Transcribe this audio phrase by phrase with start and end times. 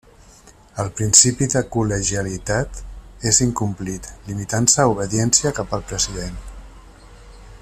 [0.83, 2.81] El principi de col·legialitat
[3.33, 6.45] és incomplit, limitant-se a obediència cap al President.